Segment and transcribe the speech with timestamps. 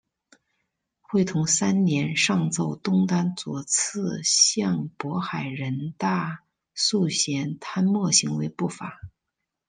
[1.01, 6.39] 会同三年上奏东丹左次相渤海人大
[6.73, 8.99] 素贤贪墨行为不法。